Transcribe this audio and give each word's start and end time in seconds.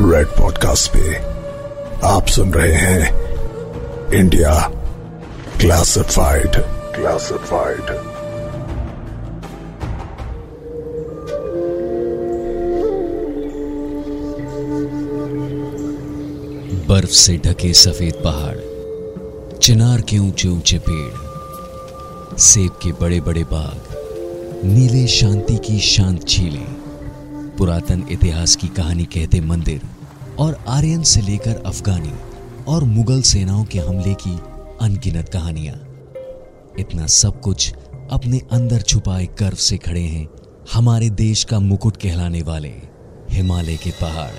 Red 0.00 0.26
podcast 0.26 0.92
पे 0.92 1.16
आप 2.06 2.26
सुन 2.26 2.52
रहे 2.52 2.72
हैं 2.72 3.14
इंडिया 4.12 4.70
क्लासिफाइड 5.60 6.56
क्लासिफाइड 6.94 7.82
बर्फ़ 16.88 17.10
से 17.10 17.36
ढके 17.36 17.74
सफ़ेद 17.74 18.14
पहाड़, 18.14 18.56
चिनार 19.58 20.00
के 20.00 20.18
ऊँचे 20.18 20.48
ऊँचे 20.48 20.78
पेड़, 20.88 22.36
सेब 22.36 22.70
के 22.70 22.92
बड़े 22.92 23.20
बड़े 23.20 23.44
बाग, 23.44 23.94
नीले 24.64 25.06
शांति 25.06 25.56
की 25.56 25.80
शांत 25.80 26.24
झीलें 26.24 26.81
पुरातन 27.62 28.06
इतिहास 28.10 28.56
की 28.56 28.68
कहानी 28.68 29.04
कहते 29.04 29.40
मंदिर 29.40 29.80
और 30.38 30.64
आर्यन 30.68 31.02
से 31.02 31.20
लेकर 31.20 31.62
अफगानी 31.66 32.12
और 32.68 32.84
मुगल 32.84 33.22
सेनाओं 33.22 33.64
के 33.64 33.78
हमले 33.78 34.14
की 34.14 34.38
अनगिनत 34.80 35.28
कहानियाँ। 35.28 35.76
इतना 36.78 37.06
सब 37.06 37.40
कुछ 37.40 37.74
अपने 38.10 38.40
अंदर 38.52 38.80
छुपाए 38.80 39.26
गर्व 39.26 39.56
से 39.56 39.78
खड़े 39.78 40.00
हैं 40.00 40.28
हमारे 40.72 41.10
देश 41.10 41.44
का 41.44 41.60
मुकुट 41.60 41.96
कहलाने 41.96 42.42
वाले 42.42 42.74
हिमालय 43.30 43.76
के 43.76 43.90
पहाड़। 43.90 44.32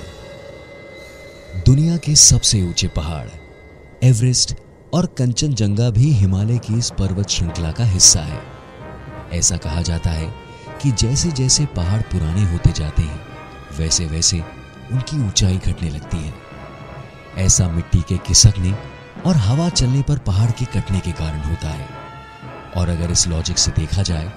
दुनिया 1.65 1.97
के 1.97 2.15
सबसे 2.15 2.61
ऊँचे 2.61 2.87
पहाड़, 2.87 3.29
एवरेस्ट 4.03 4.55
और 4.93 5.15
कंचनजंगा 5.17 5.89
भी 5.89 6.11
हिमालय 6.11 6.57
की 6.57 6.77
इस 6.77 6.89
पर्वत 6.89 7.29
श्रृंखला 7.29 7.71
का 7.71 7.85
हिस्सा 7.85 8.19
है। 8.19 8.41
ऐसा 9.33 9.57
कहा 9.57 9.81
जाता 9.81 10.09
है 10.09 10.42
कि 10.83 10.91
जैसे 10.99 11.29
जैसे 11.33 11.65
पहाड़ 11.75 12.01
पुराने 12.03 12.43
होते 12.43 12.71
जाते 12.73 13.01
हैं, 13.01 13.19
वैसे 13.77 14.05
वैसे 14.05 14.39
उनकी 14.91 15.17
ऊंचाई 15.27 15.57
घटने 15.57 15.89
लगती 15.89 16.17
है। 16.17 16.33
ऐसा 17.37 17.67
मिट्टी 17.69 18.01
के 18.01 18.17
खिसकने 18.27 18.73
और 19.25 19.35
हवा 19.39 19.67
चलने 19.71 20.01
पर 20.01 20.17
पहाड़ 20.25 20.49
के 20.51 20.65
कटने 20.73 20.99
के 20.99 21.11
कारण 21.13 21.39
होता 21.41 21.69
है। 21.69 21.87
और 22.77 22.89
अगर 22.89 23.11
इस 23.11 23.27
लॉजिक 23.27 23.57
से 23.57 23.71
देखा 23.71 24.03
जाए 24.03 24.31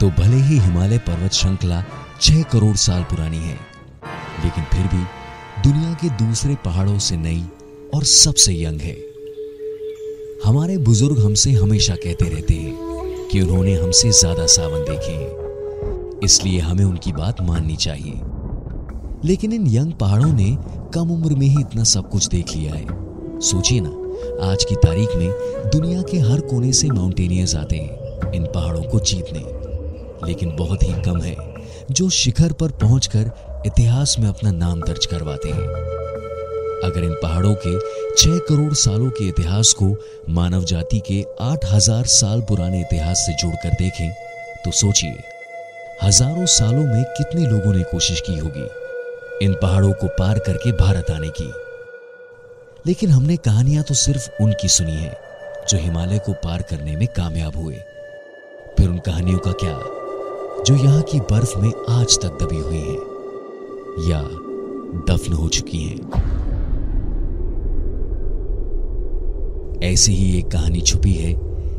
तो 0.00 0.08
भले 0.12 0.36
ही 0.38 0.58
हिमालय 0.58 0.98
पर्वत 1.00 1.32
श्रृंखला 1.32 1.82
छह 2.20 2.42
करोड़ 2.52 2.76
साल 2.78 3.02
पुरानी 3.04 3.38
है, 3.38 3.58
लेकिन 4.44 4.64
फिर 4.72 4.86
भी 4.88 5.04
दुनिया 5.62 5.92
के 5.94 6.08
दूसरे 6.18 6.54
पहाड़ों 6.64 6.98
से 7.00 7.16
नई 7.18 7.44
और 7.94 8.04
सबसे 8.06 8.54
यंग 8.54 8.80
है। 8.80 8.96
हमारे 10.44 10.78
बुज़ुर्ग 10.80 11.24
हमसे 11.24 11.52
हमेशा 11.52 11.94
कहते 11.96 12.28
रहते 12.28 12.54
हैं 12.56 13.28
कि 13.28 13.40
उन्होंने 13.40 13.74
हमसे 13.74 14.10
ज़्यादा 14.12 14.46
सावन 14.48 14.84
देखे 14.84 15.12
हैं। 15.12 15.41
इसलिए 16.24 16.60
हमें 16.60 16.84
उनकी 16.84 17.12
बात 17.12 17.40
माननी 17.40 17.76
चाहिए। 17.76 18.20
लेकिन 19.24 19.52
इन 19.52 19.66
यंग 19.66 19.92
पहाड़ों 19.92 20.32
ने 20.32 20.56
कम 20.94 21.10
उम्र 21.10 21.34
में 21.34 21.46
ही 21.46 21.60
इतना 21.60 21.84
सब 21.84 22.08
कुछ 22.10 22.26
देख 22.26 22.56
लिया 22.56 22.74
है। 22.74 23.40
सोचिए 23.40 23.80
ना, 23.80 23.90
आज 24.50 24.64
की 24.64 24.74
तारीख 24.74 25.16
में 25.16 25.70
दुनिया 25.70 26.02
के 26.02 26.18
हर 26.18 26.40
कोने 26.40 26.72
से 26.72 26.88
माउंटेनियर्स 26.88 27.54
आते 27.56 27.76
हैं, 27.76 28.32
इन 28.32 28.44
पहाड़ों 28.44 28.82
को 28.82 29.00
जीतने। 29.00 29.44
लेकिन 30.26 30.56
बहुत 30.56 30.82
ही 30.82 30.92
कम 31.02 31.20
है, 31.20 31.36
जो 31.90 32.08
शिखर 32.10 32.52
पर 32.52 32.70
पहुंचकर 32.70 33.30
इतिहास 33.66 34.16
में 34.18 34.28
अपना 34.28 34.50
नाम 34.50 34.80
दर्ज 34.80 35.06
करवाते 35.06 35.48
हैं। 35.48 35.66
अगर 36.84 37.04
इन 37.04 37.12
पहाड़ों 37.12 37.54
के 37.66 37.78
छह 38.16 38.38
करोड़ 38.38 38.72
सालों 38.74 39.10
के 39.10 39.28
इतिहास 39.28 39.72
को 39.72 39.94
मानव 40.28 40.64
जाति 40.64 41.00
के 41.00 41.24
आठ 41.40 41.64
हज़ार 41.64 42.04
साल 42.04 42.40
पुराने 42.40 42.80
इतिहास 42.80 43.18
से 43.18 43.32
जोड़कर 43.32 43.68
देखें 43.68 44.10
तो 44.64 44.70
सोचिए 44.70 45.31
हज़ारों 46.02 46.44
सालों 46.46 46.84
में 46.84 47.02
कितने 47.08 47.46
लोगों 47.46 47.72
ने 47.72 47.82
कोशिश 47.82 48.20
की 48.20 48.36
होगी 48.38 49.44
इन 49.44 49.52
पहाड़ों 49.54 49.92
को 49.92 50.06
पार 50.18 50.38
करके 50.38 50.72
भारत 50.72 51.10
आने 51.10 51.28
की। 51.30 51.44
लेकिन 52.86 53.10
हमने 53.10 53.36
कहानियाँ 53.36 53.84
तो 53.84 53.94
सिर्फ़ 53.94 54.42
उनकी 54.42 54.68
सुनी 54.68 54.92
है, 54.92 55.12
जो 55.68 55.78
हिमालय 55.78 56.18
को 56.18 56.32
पार 56.44 56.62
करने 56.62 56.96
में 56.96 57.06
कामयाब 57.08 57.56
हुए। 57.56 57.74
फिर 58.78 58.88
उन 58.88 58.98
कहानियों 58.98 59.38
का 59.38 59.52
क्या? 59.62 59.76
जो 60.66 60.74
यहाँ 60.76 61.02
की 61.02 61.20
बर्फ़ 61.30 61.56
में 61.58 61.72
आज 61.90 62.18
तक 62.18 62.38
दबी 62.42 62.58
हुई 62.58 62.80
हैं, 62.80 62.98
या 64.08 64.20
दफन 65.06 65.32
हो 65.32 65.48
चुकी 65.50 65.84
हैं। 65.84 65.98
ऐसी 69.84 70.14
ही 70.14 70.38
एक 70.38 70.50
कहानी 70.50 70.80
छुपी 70.82 71.12
है 71.12 71.34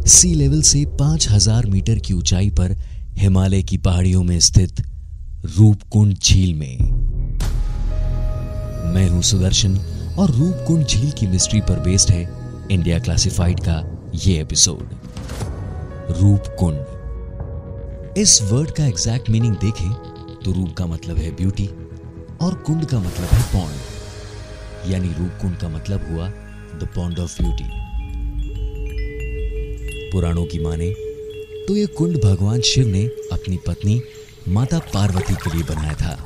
सी 0.08 0.34
लेवल 0.36 0.62
से 0.64 0.86
पाँच 1.00 1.30
हज़ार 1.30 1.66
मीटर 1.66 2.00
की 2.00 2.14
ऊंचाई 2.14 2.50
पर 2.52 2.76
हिमालय 3.18 3.62
की 3.64 3.78
पहाड़ियों 3.78 4.24
में 4.24 4.40
स्थित 4.40 4.82
रूपकुंड 5.58 6.14
झील 6.14 6.54
में। 6.54 6.78
मैं 8.94 9.08
हूँ 9.10 9.22
सुदर्शन 9.22 9.78
और 10.20 10.32
रूपकुंड 10.32 10.86
झील 10.86 11.12
की 11.12 11.28
मिस्ट्री 11.28 11.62
पर 11.62 11.80
बेस्ड 11.80 12.12
है 12.12 12.22
इंडिया 12.72 13.00
क्लासिफाइड 13.00 13.60
का 13.60 13.76
ये 14.16 14.42
एपिसोड 14.42 14.90
रूपकुंड। 16.20 16.80
इस 18.18 18.42
वर्ड 18.42 18.72
का 18.72 18.86
एग्जैक्ट 18.86 19.30
मीनिंग 19.30 19.56
देखें 19.56 19.92
तो 20.46 20.52
रूप 20.52 20.74
का 20.78 20.86
मतलब 20.86 21.18
है 21.18 21.32
ब्यूटी 21.36 21.68
और 22.42 22.54
कुंड 22.68 22.86
का 22.86 23.00
मतलब 23.00 23.28
है 23.28 23.42
पॉन्ड 23.54 24.92
यानी 24.92 25.08
रूपकुंड 25.08 25.58
का 25.58 25.70
मतलब 25.70 26.12
हुआ 26.12 26.30
द 26.80 26.90
पॉन्ड 26.96 27.20
ऑफ़ 27.20 27.42
ब्यूटी 27.42 27.70
पुराणों 30.12 30.46
की 30.46 30.60
माने 30.60 30.94
तो 31.68 31.76
ये 31.76 31.86
कुंड 31.86 32.18
भगवान 32.24 32.62
शिव 32.62 32.88
ने 32.88 33.04
अपनी 33.32 33.58
पत्नी 33.68 34.02
माता 34.48 34.80
पार्वती 34.80 35.34
के 35.34 35.50
लिए 35.50 35.64
बनाया 35.64 35.94
था। 35.94 36.18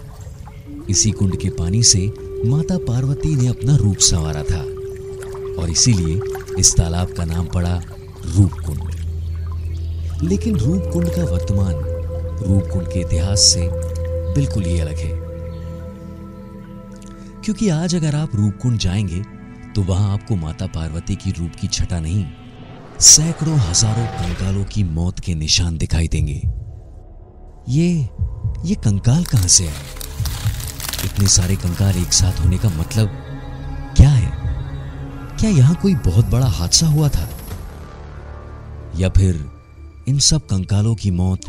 इसी 0.90 1.12
कुंड 1.12 1.38
के 1.38 1.50
पानी 1.50 1.84
से 1.84 2.14
माता 2.46 2.78
पार्वती 2.78 3.36
ने 3.36 3.48
अपना 3.48 3.76
रूप 3.76 3.98
संवारा 3.98 4.44
था 4.44 4.62
और 5.62 5.70
इसीलिए 5.70 6.22
इस 6.60 6.76
तालाब 6.76 7.14
का 7.14 7.26
नाम 7.26 7.46
पड़ा 7.46 7.82
रूपकुंड 8.26 8.80
लेकिन 10.24 10.58
रूपकुंड 10.58 11.10
का 11.10 11.24
वर्तमान 11.24 11.74
रूपकुंड 12.48 12.88
के 12.88 13.00
इतिहास 13.00 13.40
से 13.40 13.70
बिल्कुल 14.34 14.64
ही 14.64 14.80
अलग 14.80 14.98
है। 14.98 15.14
क्योंकि 17.44 17.70
आज 17.70 17.96
अगर 17.96 18.16
आप 18.16 18.36
रूपकुंड 18.36 18.78
जाएँगे 18.78 19.24
तो 19.76 19.82
वहाँ 19.82 20.14
आपको 20.14 20.36
माता 20.36 20.68
पार्वती 20.68 21.16
की 21.16 21.32
रूप 21.32 21.52
की 21.62 21.68
छटा 21.68 22.00
नहीं 22.00 22.26
सैकड़ों 23.00 23.58
हज़ारों 23.60 24.06
कंकालों 24.06 24.64
की 24.66 24.84
मौत 24.84 25.20
के 25.20 25.34
निशान 25.36 25.78
दिखाई 25.78 26.08
देंगे। 26.08 26.42
ये 27.70 27.90
ये 28.66 28.76
कंकाल 28.76 29.26
कहाँ 29.26 29.48
से 29.48 29.68
आए? 29.68 29.84
इतने 31.06 31.28
सारे 31.28 31.56
कंकाल 31.56 31.98
एक 31.98 32.14
साथ 32.14 32.40
होने 32.40 32.58
का 32.58 32.70
मतलब 32.70 33.10
क्या 33.98 34.10
है? 34.10 34.32
क्या 35.38 35.50
यहाँ 35.50 35.76
कोई 35.76 35.96
बहुत 35.96 36.26
बड़ा 36.26 36.48
हादसा 36.48 36.88
हुआ 36.88 37.10
था? 37.10 37.30
या 38.96 39.10
फिर 39.10 39.46
इन 40.08 40.20
सब 40.20 40.46
कंकालों 40.46 40.96
की 40.96 41.12
मौत 41.12 41.42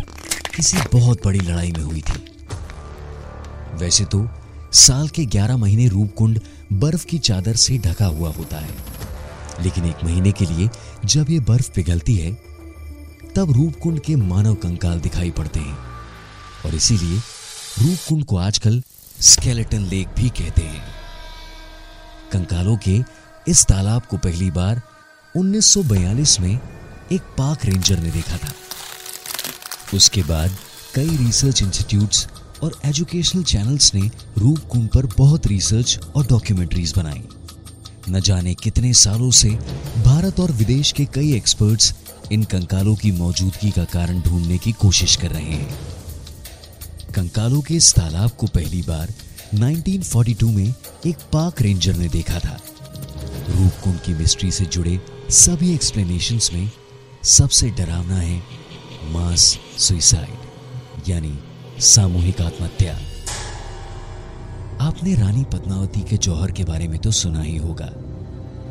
किसी 0.57 0.77
बहुत 0.93 1.27
बड़ी 1.27 1.41
लड़ाई 1.41 1.73
में 1.73 1.83
हुई 1.83 2.01
थी? 2.01 2.23
वैसे 3.75 4.05
तो 4.05 4.29
साल 4.73 5.09
के 5.09 5.27
11 5.27 5.57
महीने 5.57 5.89
रूपकुंड 5.89 6.41
बर्फ़ 6.73 7.07
की 7.07 7.19
चादर 7.19 7.57
से 7.57 7.79
ढका 7.79 8.07
हुआ 8.07 8.33
होता 8.33 8.57
है। 8.57 8.99
लेकिन 9.63 9.85
एक 9.85 10.05
महीने 10.05 10.33
के 10.33 10.47
लिए 10.47 10.69
जब 11.05 11.31
ये 11.31 11.41
बर्फ़ 11.41 11.71
पिघलती 11.71 12.17
है, 12.17 12.33
तब 13.37 13.53
रूपकुंड 13.53 14.01
के 14.01 14.17
मानव 14.17 14.55
कंकाल 14.55 15.01
दिखाई 15.01 15.31
पड़ते 15.31 15.61
हैं। 15.61 15.79
और 16.67 16.75
इसीलिए 16.75 17.19
रूपकुंड 17.83 18.25
को 18.25 18.37
आजकल 18.37 18.83
स्केलेटन 19.21 19.83
लेक 19.83 20.09
भी 20.09 20.29
कहते 20.29 20.63
हैं। 20.63 20.85
कंकालों 22.33 22.77
के 22.77 23.01
इस 23.49 23.65
तालाब 23.65 24.03
को 24.03 24.17
पहली 24.17 24.51
बार 24.51 24.83
1942 25.37 26.41
में 26.41 26.61
एक 27.13 27.23
पार्क 27.23 27.65
रेंजर 27.65 27.99
ने 27.99 28.11
देखा 28.11 28.37
था। 28.37 28.53
उसके 29.95 30.23
बाद 30.23 30.51
कई 30.95 31.17
रिसर्च 31.17 31.63
इंस्टीट्यूट्स 31.63 32.29
और 32.63 32.81
एजुकेशनल 32.85 33.43
चैनल्स 33.43 33.95
ने 33.95 34.11
रूपकुंड 34.39 34.89
पर 34.89 35.07
बहुत 35.07 35.47
रिसर्च 35.47 36.01
और 36.17 36.27
डॉक्यूमेंट्रीज 36.27 36.95
बनाई। 36.97 37.23
न 38.09 38.21
जाने 38.21 38.55
कितने 38.55 38.93
सालों 38.95 39.31
से 39.31 39.49
भारत 40.05 40.41
और 40.41 40.53
विदेश 40.53 40.93
के 40.93 41.05
कई 41.05 41.33
एक्सपर्ट्स 41.35 41.95
इन 42.33 42.43
कंकालों 42.45 42.95
की 42.97 43.13
मौजूदगी 43.13 43.71
का 43.71 43.85
कारण 43.85 44.21
ढूँढने 44.21 44.59
की 44.59 44.73
कोशिश 44.73 45.17
कर 45.17 45.31
रहे 45.31 45.45
हैं। 45.45 45.79
कंकालों 47.15 47.61
के 47.63 47.75
इस 47.75 47.95
तालाब 47.95 48.31
को 48.31 48.47
पहली 48.47 48.83
बार 48.83 49.15
1942 49.55 50.51
में 50.51 50.75
एक 51.07 51.17
पार्क 51.33 51.63
रेंजर 51.63 51.97
ने 51.97 52.09
देखा 52.09 52.39
था। 52.39 52.59
रूपकुंड 53.49 54.01
की 54.01 54.15
मिस्ट्री 54.15 54.51
से 54.51 54.65
जुड़े 54.65 55.01
सभी 55.31 55.75
एक्सप्लेनेशंस 55.75 56.51
में 56.53 56.71
सबसे 57.25 57.71
डरावना 57.71 58.17
है 58.17 58.43
मास 59.11 59.59
सुइसाइड 59.79 61.09
यानी 61.09 61.39
सामूहिक 61.81 62.41
आत्महत्या। 62.41 62.99
आपने 64.81 65.15
रानी 65.15 65.45
पद्मावती 65.45 66.01
के 66.01 66.17
जौहर 66.17 66.51
के 66.51 66.65
बारे 66.65 66.89
में 66.89 66.99
तो 66.99 67.11
सुना 67.11 67.41
ही 67.41 67.57
होगा 67.57 67.91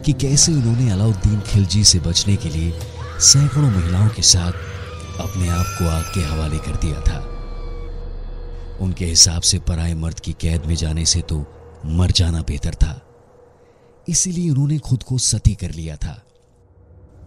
कि 0.06 0.14
कैसे 0.14 0.54
उन्होंने 0.54 0.92
अलाउद्दीन 0.92 1.40
खिलजी 1.40 1.84
से 1.84 2.00
बचने 2.00 2.36
के 2.36 2.50
लिए 2.50 2.72
सैकड़ों 3.20 3.70
महिलाओं 3.72 4.10
के 4.10 4.22
साथ 4.22 4.52
अपने 5.20 5.50
आप 5.50 5.66
को 5.80 5.90
आग 5.90 6.04
के 6.04 6.22
हवाले 6.22 6.58
कर 6.58 6.76
दिया 6.76 7.02
था। 7.02 7.20
उनके 8.82 9.06
हिसाब 9.06 9.42
से 9.42 9.60
पराए 9.60 9.94
मर्द 9.94 10.20
की 10.20 10.34
कैद 10.34 10.66
में 10.66 10.76
जाने 10.76 11.06
से 11.06 11.22
तो 11.22 11.46
मर 11.86 12.12
जाना 12.12 12.42
बेहतर 12.42 12.76
था। 12.76 13.02
इसीलिए 14.10 14.50
उन्होंने 14.50 14.78
खुद 14.80 15.04
को 15.04 15.18
सती 15.18 15.56
कर 15.56 15.72
लिया 15.72 15.96
था। 15.96 16.22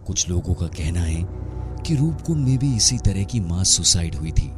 कुछ 0.07 0.29
लोगों 0.29 0.53
का 0.53 0.67
कहना 0.67 1.01
है 1.01 1.25
कि 1.85 1.95
रूपकुंड 1.95 2.45
में 2.47 2.57
भी 2.57 2.75
इसी 2.75 2.97
तरह 2.97 3.23
की 3.23 3.39
मास 3.39 3.69
सुसाइड 3.69 4.15
हुई 4.15 4.31
थी 4.31 4.49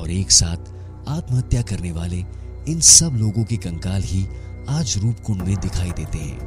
और 0.00 0.10
एक 0.10 0.30
साथ 0.30 0.74
आत्महत्या 1.08 1.62
करने 1.62 1.92
वाले 1.92 2.24
इन 2.68 2.80
सब 2.80 3.12
लोगों 3.16 3.44
के 3.44 3.56
कंकाल 3.56 4.02
ही 4.02 4.26
आज 4.68 4.98
रूपकुंड 4.98 5.42
में 5.42 5.56
दिखाई 5.56 5.90
देते 5.90 6.18
हैं। 6.18 6.38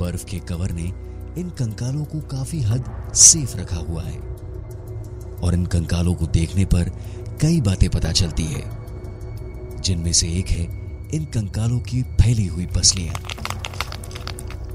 बर्फ़ 0.00 0.24
के 0.24 0.38
कवर 0.38 0.70
ने 0.70 0.92
इन 1.40 1.52
कंकालों 1.58 2.04
को 2.04 2.20
काफ़ी 2.20 2.62
हद 2.62 3.12
सेफ़ 3.14 3.56
रखा 3.56 3.76
हुआ 3.76 4.02
है। 4.02 4.18
और 5.42 5.54
इन 5.54 5.66
कंकालों 5.66 6.14
को 6.14 6.26
देखने 6.26 6.64
पर 6.64 6.88
कई 7.40 7.60
बातें 7.60 7.90
पता 7.90 8.12
चलती 8.12 8.44
है। 8.44 8.78
जिनमें 9.80 10.12
से 10.12 10.28
एक 10.28 10.48
है, 10.48 10.64
इन 11.14 11.24
कंकालों 11.24 11.80
की 11.80 12.02
फैली 12.02 12.46
हुई 12.46 12.66
पसलियाँ। 12.66 13.14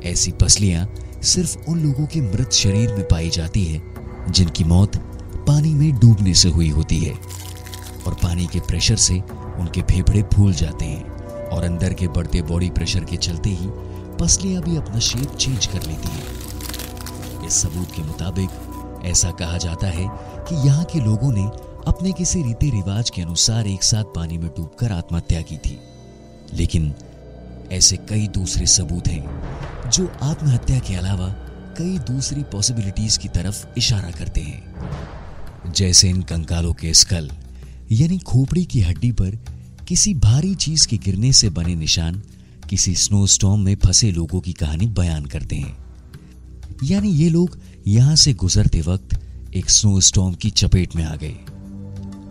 ऐसी 0.03 0.31
पसलियाँ 0.31 0.93
सिर्फ़ 1.23 1.57
उन 1.57 1.79
लोगों 1.79 2.05
के 2.05 2.21
मृत 2.21 2.51
शरीर 2.51 2.93
में 2.93 3.07
पाई 3.07 3.29
जाती 3.29 3.65
है, 3.65 3.81
जिनकी 4.29 4.63
मौत 4.63 4.97
पानी 5.47 5.73
में 5.73 5.99
डूबने 5.99 6.33
से 6.33 6.49
हुई 6.49 6.69
होती 6.69 6.99
है। 6.99 7.13
और 8.07 8.13
पानी 8.13 8.47
के 8.47 8.59
प्रेशर 8.59 8.95
से 8.95 9.38
उनके 9.59 9.81
फेफड़े 9.81 10.23
फूल 10.23 10.53
जाते 10.53 10.85
हैं 10.85 11.03
और 11.47 11.63
अंदर 11.63 11.93
के 11.93 12.07
बढ़ते 12.07 12.41
बॉडी 12.41 12.69
प्रेशर 12.69 13.03
के 13.03 13.17
चलते 13.17 13.49
ही 13.49 13.67
पसलियाँ 14.19 14.61
भी 14.63 14.77
अपना 14.77 14.99
शेप 14.99 15.35
चेंज 15.35 15.65
कर 15.65 15.81
लेती 15.81 16.07
हैं। 16.07 17.47
इस 17.47 17.53
सबूत 17.53 17.91
के 17.91 18.01
मुताबिक 18.01 19.05
ऐसा 19.05 19.31
कहा 19.31 19.57
जाता 19.57 19.87
है 19.87 20.07
कि 20.49 20.55
यहाँ 20.67 20.85
के 20.85 20.99
लोगों 20.99 21.31
ने 21.31 21.45
अपने 21.87 22.11
किसी 22.11 22.43
रीति 22.43 22.69
रिवाज 22.69 23.09
के 23.09 23.21
अनुसार 23.21 23.67
एक 23.67 23.83
साथ 23.83 24.03
पानी 24.03 24.37
में 24.37 24.49
डूबकर 24.49 24.91
आत्महत्या 24.91 25.41
की 25.41 25.57
थी। 25.57 25.79
लेकिन 26.53 26.93
ऐसे 27.71 27.97
कई 27.97 28.27
दूसरे 28.27 28.65
सबूत 28.65 29.07
हैं, 29.07 29.89
जो 29.89 30.11
आत्महत्या 30.23 30.79
के 30.79 30.95
अलावा 30.95 31.27
कई 31.77 31.97
दूसरी 32.13 32.43
पॉसिबिलिटीज 32.43 33.17
की 33.17 33.27
तरफ़ 33.27 33.65
इशारा 33.77 34.11
करते 34.11 34.41
हैं। 34.41 35.71
जैसे 35.71 36.09
इन 36.09 36.21
कंकालों 36.21 36.73
के 36.73 36.93
स्कल 36.93 37.29
यानी 37.91 38.17
खोपड़ी 38.17 38.63
की 38.65 38.81
हड्डी 38.81 39.11
पर 39.11 39.37
किसी 39.87 40.13
भारी 40.13 40.53
चीज़ 40.55 40.87
के 40.87 40.97
गिरने 40.97 41.31
से 41.33 41.49
बने 41.49 41.75
निशान 41.75 42.21
किसी 42.69 42.93
स्नो 42.95 43.25
स्टॉर्म 43.27 43.61
में 43.61 43.75
फंसे 43.75 44.11
लोगों 44.11 44.39
की 44.41 44.53
कहानी 44.53 44.87
बयान 44.87 45.25
करते 45.25 45.55
हैं। 45.55 45.77
यानी 46.83 47.09
ये 47.09 47.29
लोग 47.29 47.57
यहाँ 47.87 48.15
से 48.15 48.33
गुजरते 48.33 48.81
वक्त 48.81 49.19
एक 49.55 49.69
स्नो 49.69 49.99
स्टॉर्म 50.01 50.35
की 50.35 50.49
चपेट 50.49 50.95
में 50.95 51.03
आ 51.03 51.15
गए। 51.15 51.35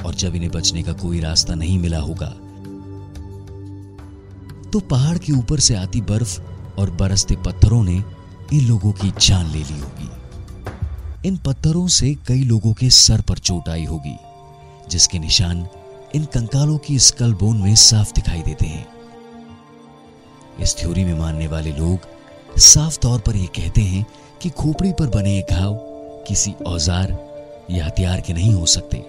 और 0.06 0.14
जब 0.14 0.34
इन्हें 0.34 0.50
बचने 0.52 0.82
का 0.82 0.92
कोई 0.92 1.20
रास्ता 1.20 1.54
नहीं 1.54 1.78
मिला 1.78 1.98
होगा 1.98 2.28
तो 4.72 4.80
पहाड़ 4.80 5.18
के 5.18 5.32
ऊपर 5.32 5.60
से 5.60 5.74
आती 5.74 6.00
बर्फ़ 6.00 6.40
और 6.78 6.90
बरसते 6.90 7.36
पत्थरों 7.36 7.82
ने 7.84 8.02
इन 8.52 8.66
लोगों 8.68 8.92
की 8.92 9.12
जान 9.20 9.50
ले 9.50 9.58
ली 9.58 9.78
होगी। 9.80 11.28
इन 11.28 11.36
पत्थरों 11.36 11.86
से 11.88 12.14
कई 12.26 12.42
लोगों 12.44 12.72
के 12.74 12.90
सर 12.90 13.20
पर 13.20 13.38
चोट 13.38 13.68
आई 13.68 13.84
होगी। 13.84 14.16
जिसके 14.88 15.18
निशान 15.18 15.66
इन 16.14 16.24
कंकालों 16.24 16.78
की 16.78 16.98
स्कल 16.98 17.32
बोन 17.34 17.56
में 17.56 17.74
साफ़ 17.76 18.12
दिखाई 18.14 18.42
देते 18.42 18.66
हैं। 18.66 18.86
इस 20.60 20.76
थ्योरी 20.78 21.04
में 21.04 21.14
मानने 21.14 21.46
वाले 21.46 21.72
लोग 21.72 22.58
साफ़ 22.58 22.98
तौर 22.98 23.20
पर 23.20 23.36
यह 23.36 23.46
कहते 23.56 23.80
हैं 23.80 24.06
कि 24.42 24.50
खोपड़ी 24.50 24.92
पर 24.92 25.06
बने 25.06 25.36
एक 25.38 25.52
घाव 25.52 25.74
किसी 26.28 26.54
औज़ार 26.66 27.16
या 27.70 27.84
हथियार 27.86 28.20
के 28.20 28.32
नहीं 28.32 28.52
हो 28.54 28.66
सकते, 28.66 29.02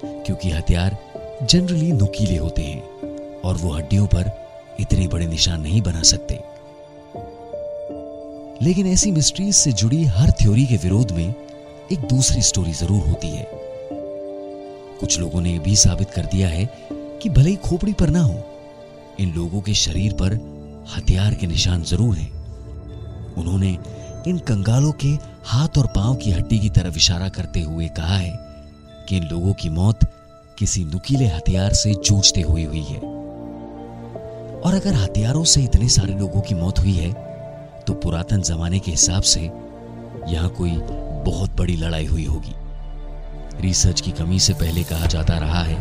क्योंकि 0.00 0.50
हथियार 0.50 0.98
जनरली 1.42 1.92
नुकीले 1.92 2.36
होते 2.36 2.62
हैं 2.62 3.40
और 3.40 3.56
वो 3.56 3.72
हड्डियों 3.72 4.06
पर 4.06 4.30
इतने 4.80 5.06
बड़े 5.08 5.26
निशान 5.26 5.60
नहीं 5.60 5.82
बना 5.82 6.02
सकते। 6.02 6.40
लेकिन 8.62 8.86
ऐसी 8.86 9.10
मिस्ट्रीज 9.12 9.54
से 9.54 9.72
जुड़ी 9.72 10.04
हर 10.06 10.30
थ्योरी 10.40 10.66
के 10.66 10.76
विरोध 10.76 11.12
में 11.12 11.34
एक 11.92 12.00
दूसरी 12.08 12.42
स्टोरी 12.42 12.72
ज़रूर 12.72 13.08
होती 13.08 13.28
है। 13.28 13.59
कुछ 15.00 15.18
लोगों 15.20 15.40
ने 15.40 15.52
यह 15.52 15.60
भी 15.60 15.76
साबित 15.76 16.10
कर 16.10 16.26
दिया 16.26 16.48
है 16.48 16.64
कि 17.22 17.28
भले 17.28 17.50
ही 17.50 17.56
खोपड़ी 17.58 17.92
पर 17.92 18.10
ना 18.10 18.22
हो, 18.22 18.42
इन 19.20 19.32
लोगों 19.34 19.60
के 19.60 19.74
शरीर 19.76 20.12
पर 20.12 20.34
हथियार 20.88 21.34
के 21.34 21.46
निशान 21.46 21.82
ज़रूर 21.82 22.16
हैं। 22.16 22.30
उन्होंने 23.34 23.70
इन 24.28 24.38
कंगालों 24.48 24.92
के 24.94 25.08
हाथ 25.46 25.78
और 25.78 25.86
पाँव 25.86 26.14
की 26.14 26.30
हड्डी 26.30 26.58
की 26.58 26.68
तरफ़ 26.70 26.96
इशारा 26.96 27.28
करते 27.30 27.60
हुए 27.60 27.88
कहा 27.88 28.16
है 28.16 28.32
कि 29.08 29.16
इन 29.16 29.24
लोगों 29.24 29.52
की 29.54 29.68
मौत 29.70 30.04
किसी 30.58 30.84
नुकीले 30.84 31.26
हथियार 31.26 31.72
से 31.74 31.94
जूझते 31.96 32.40
हुए 32.40 32.64
हुई 32.64 32.82
है। 32.82 32.98
और 34.60 34.74
अगर 34.74 34.94
हथियारों 34.94 35.44
से 35.44 35.62
इतने 35.62 35.88
सारे 35.88 36.14
लोगों 36.14 36.40
की 36.40 36.54
मौत 36.54 36.78
हुई 36.78 36.92
है 36.92 37.12
तो 37.86 37.94
पुरातन 37.94 38.42
जमाने 38.42 38.78
के 38.78 38.90
हिसाब 38.90 39.22
से 39.24 39.40
यहाँ 39.40 40.48
कोई 40.48 40.76
बहुत 41.24 41.56
बड़ी 41.56 41.76
लड़ाई 41.76 42.06
हुई 42.06 42.24
होगी। 42.24 42.54
रिसर्च 43.60 44.00
की 44.00 44.10
कमी 44.10 44.38
से 44.40 44.52
पहले 44.54 44.82
कहा 44.84 45.06
जाता 45.06 45.38
रहा 45.38 45.62
है 45.62 45.74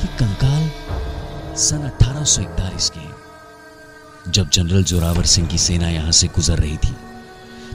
कि 0.00 0.06
कंकाल 0.18 0.70
सन 1.56 1.90
1841 1.92 2.88
के 2.88 4.30
जब 4.30 4.48
जनरल 4.50 4.84
जोरावर 4.84 5.26
सिंह 5.26 5.46
की 5.48 5.58
सेना 5.58 5.88
यहाँ 5.88 6.12
से 6.12 6.26
गुजर 6.26 6.58
रही 6.58 6.76
थी 6.76 6.94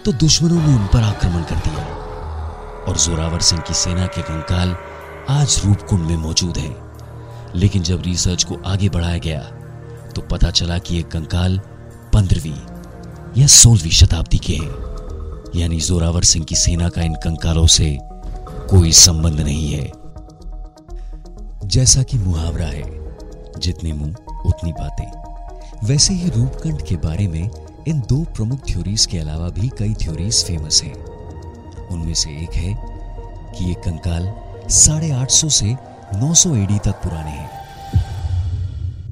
तो 0.05 0.11
दुश्मनों 0.11 0.61
ने 0.61 0.75
उन 0.75 0.87
पर 0.87 1.03
आक्रमण 1.03 1.43
कर 1.43 1.55
दिया। 1.55 1.85
और 2.87 2.97
जोरावर 2.97 3.41
सिंह 3.41 3.61
की 3.61 3.73
सेना 3.73 4.05
के 4.07 4.21
कंकाल 4.21 4.75
आज 5.29 5.61
रूपकुंड 5.65 6.05
में 6.05 6.17
मौजूद 6.17 6.57
है। 6.57 6.75
लेकिन 7.55 7.83
जब 7.83 8.01
रिसर्च 8.01 8.43
को 8.43 8.61
आगे 8.65 8.89
बढ़ाया 8.89 9.17
गया 9.17 9.39
तो 10.15 10.21
पता 10.21 10.51
चला 10.51 10.77
कि 10.77 10.95
ये 10.95 11.01
कंकाल 11.03 11.59
पंद्रहवीं 12.13 13.41
या 13.41 13.47
सोलहवीं 13.47 13.91
शताब्दी 13.91 14.37
के 14.37 14.53
हैं। 14.53 14.85
यानी 15.55 15.79
जोरावर 15.79 16.23
सिंह 16.23 16.45
की 16.45 16.55
सेना 16.55 16.89
का 16.89 17.01
इन 17.01 17.13
कंकालों 17.15 17.67
से 17.67 17.97
कोई 18.69 18.91
संबंध 18.91 19.39
नहीं 19.39 19.73
है। 19.73 19.91
जैसा 21.67 22.03
कि 22.03 22.17
मुहावरा 22.17 22.65
है, 22.65 22.83
जितने 23.59 23.93
मुँह, 23.93 24.15
उतनी 24.45 24.71
बातें। 24.71 25.11
वैसे 25.87 26.13
ही 26.13 26.29
रूपकंठ 26.29 26.81
के 26.81 26.95
बारे 26.95 27.27
में 27.27 27.49
इन 27.87 27.99
दो 27.99 28.23
प्रमुख 28.23 28.59
थ्योरीज 28.59 29.05
के 29.05 29.17
अलावा 29.17 29.49
भी 29.49 29.69
कई 29.69 29.93
थ्योरीज 29.93 30.45
फ़ेमस 30.45 30.83
हैं। 30.83 31.05
उनमें 31.87 32.13
से 32.13 32.29
एक 32.29 32.53
है 32.53 32.73
कि 33.51 33.65
ये 33.65 33.73
कंकाल 33.73 34.33
साढ़े 34.69 35.11
आठ 35.11 35.31
सौ 35.31 35.49
से 35.49 35.75
नौ 36.15 36.33
सौ 36.33 36.55
एडी 36.55 36.79
तक 36.79 36.91
पुराने 36.91 37.31
हैं। 37.31 37.49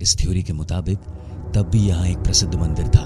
इस 0.01 0.17
थ्योरी 0.17 0.43
के 0.43 0.53
मुताबिक, 0.53 0.99
तब 1.55 1.69
भी 1.71 1.88
यहाँ 1.88 2.05
एक 2.05 2.17
प्रसिद्ध 2.17 2.55
मंदिर 2.55 2.88
था, 2.88 3.05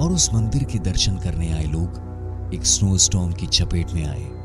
और 0.00 0.12
उस 0.12 0.34
मंदिर 0.34 0.64
के 0.64 0.78
दर्शन 0.78 1.16
करने 1.16 1.52
आए 1.52 1.64
लोग 1.64 2.10
एक 2.54 2.66
स्नो 2.66 2.98
स्टॉर्म 2.98 3.32
की 3.32 3.46
चपेट 3.46 3.90
में 3.90 4.06
आए। 4.06 4.39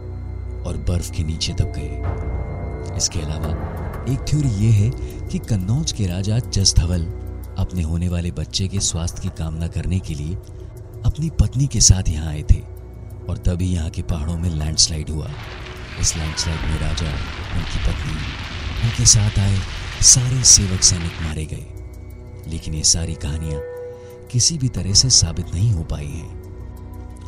और 0.65 0.77
बर्फ़ 0.77 1.11
के 1.11 1.23
नीचे 1.23 1.53
दब 1.53 1.73
गए। 1.75 2.01
इसके 2.97 3.19
अलावा, 3.19 3.49
एक 4.13 4.19
थ्योरी 4.19 4.49
यह 4.49 4.73
है 4.73 4.89
कि 5.27 5.39
कन्नौज 5.39 5.91
के 5.91 6.07
राजा 6.07 6.39
जसधवल 6.39 7.05
अपने 7.57 7.81
होने 7.81 8.09
वाले 8.09 8.31
बच्चे 8.31 8.67
के 8.67 8.79
स्वास्थ्य 8.79 9.21
की 9.21 9.29
कामना 9.29 9.67
करने 9.67 9.99
के 9.99 10.13
लिए 10.13 10.35
अपनी 11.05 11.29
पत्नी 11.29 11.67
के 11.67 11.81
साथ 11.81 12.09
यहाँ 12.09 12.27
आए 12.27 12.41
थे 12.41 12.61
और 13.29 13.37
तभी 13.37 13.65
यहाँ 13.65 13.89
के 13.89 14.01
पहाड़ों 14.01 14.37
में 14.37 14.49
लैंडस्लाइड 14.49 15.09
हुआ। 15.09 15.29
इस 16.01 16.17
लैंडस्लाइड 16.17 16.61
में 16.61 16.79
राजा, 16.79 17.11
उनकी 17.55 17.79
पत्नी, 17.79 18.13
उनके 18.83 19.05
साथ 19.05 19.39
आए 19.39 19.57
सारे 20.01 20.43
सेवक 20.43 20.81
सैनिक 20.81 21.11
मारे 21.21 21.45
गए। 21.45 21.65
लेकिन 22.47 22.73
ये 22.73 22.83
सारी 22.83 23.13
कहानियाँ 23.13 23.61
किसी 24.31 24.57
भी 24.57 24.69
तरह 24.69 24.93
से 24.93 25.09
साबित 25.09 25.53
नहीं 25.53 25.71
हो 25.71 25.83
पाई 25.83 26.07
हैं। 26.07 26.45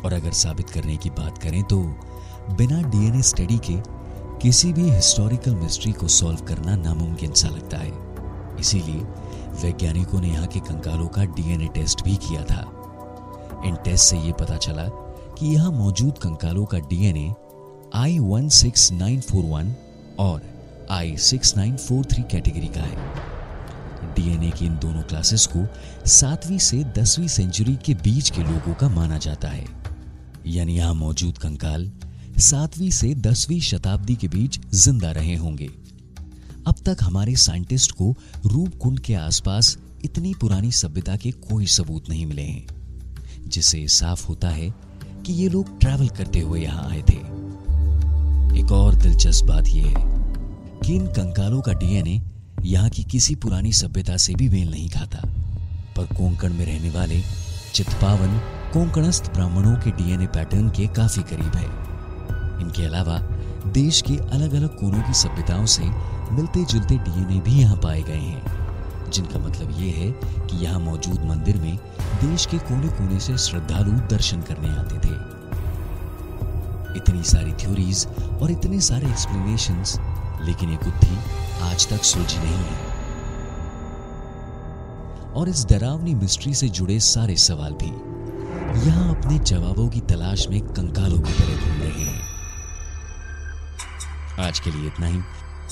और 0.04 0.12
अगर 0.12 0.32
साबित 0.32 0.70
करने 0.70 0.96
की 0.96 1.10
बात 1.10 1.38
करें 1.38 1.62
तो 1.62 2.00
बिना 2.56 2.80
डीएनए 2.82 3.22
स्टडी 3.22 3.58
के 3.70 3.76
किसी 4.42 4.72
भी 4.72 4.90
हिस्टोरिकल 4.90 5.54
मिस्ट्री 5.54 5.92
को 5.92 6.08
सॉल्व 6.08 6.40
करना 6.40 6.76
नामुमकिन 6.76 7.32
सा 7.32 7.48
लगता 7.48 7.78
है। 7.78 7.92
इसीलिए 8.60 9.00
वैज्ञानिकों 9.62 10.20
ने 10.20 10.28
यहाँ 10.28 10.46
के 10.46 10.60
कंकालों 10.60 11.08
का 11.08 11.24
डीएनए 11.24 11.68
टेस्ट 11.74 12.04
भी 12.04 12.16
किया 12.16 12.44
था। 12.44 12.60
इन 13.66 13.74
टेस्ट 13.74 14.04
से 14.04 14.16
यह 14.16 14.32
पता 14.32 14.56
चला 14.56 14.88
कि 15.38 15.46
यहाँ 15.46 15.70
मौजूद 15.72 16.18
कंकालों 16.18 16.64
का 16.64 16.78
DNA 16.78 17.32
I 17.94 18.18
one 18.18 18.48
six 18.48 18.90
nine 18.92 19.20
four 19.20 19.44
one 19.44 19.74
और 20.18 20.42
I 20.90 21.16
six 21.16 21.56
nine 21.56 21.76
four 21.76 22.04
three 22.04 22.22
category 22.22 22.68
का 22.68 22.80
है। 22.80 24.14
डीएनए 24.14 24.50
की 24.50 24.66
इन 24.66 24.74
दोनों 24.74 25.02
क्लासेस 25.02 25.46
को 25.46 25.66
सातवीं 26.08 26.58
से 26.58 26.84
दसवीं 26.98 27.28
सेंचुरी 27.28 27.76
के 27.76 27.94
बीच 27.94 28.30
के 28.30 28.42
लोगों 28.42 28.74
का 28.74 28.88
माना 28.88 29.18
जाता 29.18 29.48
है। 29.48 29.64
यानी 30.46 30.76
यहाँ 30.76 30.94
मौजूद 30.94 31.38
कंकाल 31.38 31.90
सातवीं 32.40 32.90
से 32.90 33.14
दसवीं 33.16 33.60
शताब्दी 33.60 34.14
के 34.16 34.28
बीच 34.28 34.58
ज़िंदा 34.74 35.10
रहे 35.12 35.34
होंगे। 35.36 35.66
अब 36.66 36.74
तक 36.86 36.96
हमारे 37.02 37.34
साइंटिस्ट 37.36 37.92
को 37.92 38.14
रूपकुंड 38.46 39.00
के 39.00 39.14
आसपास 39.14 39.76
इतनी 40.04 40.34
पुरानी 40.34 40.70
सभ्यता 40.72 41.16
के 41.16 41.30
कोई 41.30 41.66
सबूत 41.66 42.08
नहीं 42.10 42.26
मिले 42.26 42.42
हैं, 42.42 42.66
जिससे 43.46 43.86
साफ़ 43.88 44.26
होता 44.26 44.48
है 44.48 44.70
कि 45.26 45.32
ये 45.32 45.48
लोग 45.48 45.78
ट्रैवल 45.80 46.08
करते 46.08 46.40
हुए 46.40 46.60
यहाँ 46.60 46.88
आए 46.90 47.02
थे। 47.02 47.16
एक 48.60 48.72
और 48.72 48.94
दिलचस्प 48.94 49.46
बात 49.46 49.68
यह 49.68 49.88
है 49.88 50.04
कि 50.80 50.94
इन 50.94 51.06
कंकालों 51.08 51.60
का 51.60 51.72
डीएनए 51.74 52.20
यहाँ 52.62 52.90
की 52.90 53.04
किसी 53.06 53.34
पुरानी 53.36 53.72
सभ्यता 53.72 54.16
से 54.16 54.34
भी 54.34 54.48
मेल 54.48 54.70
नहीं 54.70 54.88
खाता, 54.90 55.22
पर 55.96 56.14
कोंकण 56.14 56.54
में 56.54 56.64
रहने 56.66 56.90
वाले 56.90 57.20
चितपावन 57.74 58.38
कोंकणस्थ 58.72 59.32
ब्राह्मणों 59.32 59.76
के 59.76 59.90
डीएनए 59.92 60.26
पैटर्न 60.28 60.68
के 60.70 60.86
काफ़ी 60.94 61.22
करीब 61.24 61.54
है। 61.56 61.87
इनके 62.60 62.84
अलावा, 62.84 63.18
देश 63.72 64.00
के 64.02 64.16
अलग 64.16 64.54
अलग 64.54 64.76
कोनों 64.76 65.02
की 65.02 65.14
सभ्यताओं 65.14 65.66
से 65.66 65.84
मिलते 66.32 66.64
जुलते 66.64 66.96
डीएनए 66.98 67.40
भी 67.40 67.60
यहाँ 67.60 67.76
पाए 67.76 68.02
गए 68.02 68.14
हैं, 68.14 69.10
जिनका 69.10 69.38
मतलब 69.38 69.70
ये 69.80 69.90
है 69.90 70.10
कि 70.46 70.56
यहाँ 70.56 70.80
मौजूद 70.80 71.24
मंदिर 71.24 71.56
में 71.56 71.76
देश 72.22 72.46
के 72.46 72.58
कोने 72.58 72.88
कोने 72.88 73.20
से 73.20 73.36
श्रद्धालु 73.38 73.92
दर्शन 74.10 74.40
करने 74.42 74.68
आते 74.70 74.98
थे। 74.98 75.14
इतनी 76.98 77.22
सारी 77.22 77.52
थ्योरीज 77.54 78.06
और 78.42 78.50
इतने 78.50 78.80
सारे 78.80 79.08
एक्सप्लेनेशंस 79.08 79.98
लेकिन 80.42 80.70
ये 80.70 80.76
बुद्धि 80.76 81.16
आज 81.62 81.88
तक 81.88 82.04
सुलझी 82.04 82.38
नहीं 82.38 82.64
है। 82.64 82.86
और 85.32 85.48
इस 85.48 85.64
डरावनी 85.66 86.14
मिस्ट्री 86.14 86.54
से 86.54 86.68
जुड़े 86.68 86.98
सारे 87.00 87.36
सवाल 87.36 87.72
भी, 87.72 87.92
यहाँ 88.86 89.08
अपने 89.10 89.38
जवाबों 89.40 89.88
की 89.88 90.00
तलाश 90.08 90.48
में 90.48 90.60
कंकालों 90.66 91.18
की 91.18 91.32
तरह 91.32 91.56
हैं 91.56 91.77
आज 94.46 94.58
के 94.60 94.70
लिए 94.70 94.86
इतना 94.86 95.06
ही 95.06 95.20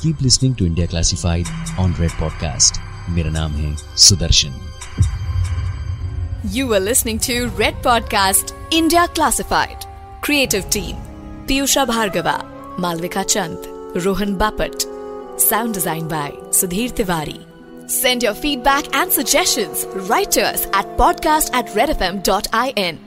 keep 0.03 0.23
listening 0.23 0.55
to 0.57 0.65
India 0.65 0.87
classified 0.87 1.47
on 1.81 1.95
red 1.99 2.19
podcast 2.21 2.81
मेरा 3.17 3.31
नाम 3.31 3.53
है 3.63 3.77
Sudarshan 4.09 4.63
You 6.55 6.65
were 6.71 6.79
listening 6.81 7.19
to 7.27 7.37
Red 7.61 7.79
Podcast 7.85 8.51
India 8.81 9.05
Classified. 9.15 9.87
Creative 10.27 10.69
Team 10.77 11.01
Piyusha 11.49 11.85
Bhargava, 11.91 12.35
Malvika 12.85 13.25
Chand, 13.35 13.67
Rohan 14.05 14.37
Bapat. 14.43 14.87
Sound 15.47 15.79
designed 15.79 16.09
by 16.15 16.29
Sudhir 16.61 16.95
Tiwari. 17.01 17.37
Send 17.97 18.29
your 18.29 18.35
feedback 18.45 18.95
and 19.01 19.13
suggestions 19.19 19.85
right 20.15 20.31
to 20.39 20.47
us 20.53 20.67
at 20.83 20.97
podcast 21.03 21.53
at 21.63 21.75
redfm.in. 21.81 23.06